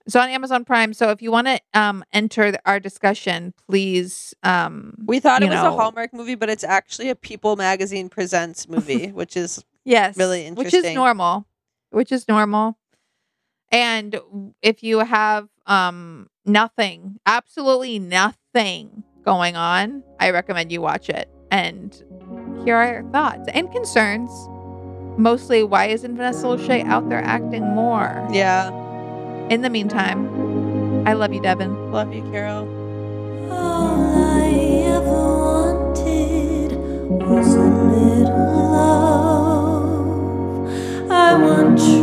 [0.06, 0.92] It's on Amazon Prime.
[0.94, 4.34] So if you want to um, enter our discussion, please.
[4.44, 8.68] Um, We thought it was a Hallmark movie, but it's actually a People Magazine presents
[8.68, 10.18] movie, which is Yes.
[10.18, 11.46] really interesting, Which is normal.
[11.92, 12.78] Which is normal.
[13.74, 14.20] And
[14.62, 21.92] if you have um nothing, absolutely nothing going on, I recommend you watch it and
[22.64, 24.30] hear our thoughts and concerns.
[25.18, 28.26] Mostly, why isn't Vanessa Lachey out there acting more?
[28.32, 28.72] yeah.
[29.50, 31.92] In the meantime, I love you, Devin.
[31.92, 32.66] Love you, Carol.
[33.52, 34.50] All I
[34.88, 36.72] ever wanted
[37.22, 40.72] was a little love.
[41.12, 42.03] I want true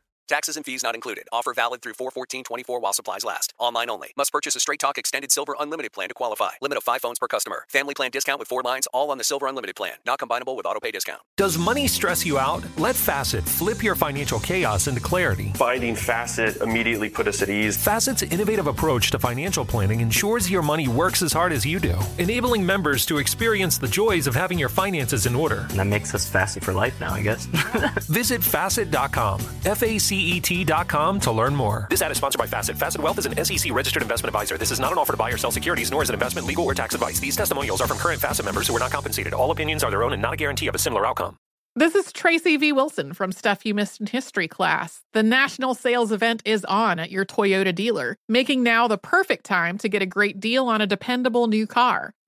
[0.31, 1.27] Taxes and fees not included.
[1.33, 3.53] Offer valid through 41424 while supplies last.
[3.59, 4.13] Online only.
[4.15, 6.51] Must purchase a Straight Talk Extended Silver Unlimited plan to qualify.
[6.61, 7.65] Limit of 5 phones per customer.
[7.67, 9.95] Family plan discount with 4 lines all on the Silver Unlimited plan.
[10.05, 11.19] Not combinable with auto pay discount.
[11.35, 12.63] Does money stress you out?
[12.77, 15.51] Let Facet flip your financial chaos into clarity.
[15.55, 17.75] Finding Facet immediately put us at ease.
[17.75, 21.97] Facet's innovative approach to financial planning ensures your money works as hard as you do,
[22.19, 25.65] enabling members to experience the joys of having your finances in order.
[25.71, 27.45] And That makes us Facet for life now, I guess.
[28.07, 31.87] Visit facet.com, F A C E T.com to learn more.
[31.89, 32.77] This ad is sponsored by Facet.
[32.77, 34.57] Facet Wealth is an SEC registered investment advisor.
[34.57, 36.65] This is not an offer to buy or sell securities, nor is it investment, legal,
[36.65, 37.19] or tax advice.
[37.19, 39.33] These testimonials are from current Facet members who are not compensated.
[39.33, 41.37] All opinions are their own and not a guarantee of a similar outcome.
[41.73, 42.73] This is Tracy V.
[42.73, 45.03] Wilson from Stuff You Missed in History class.
[45.13, 49.77] The national sales event is on at your Toyota dealer, making now the perfect time
[49.77, 52.13] to get a great deal on a dependable new car.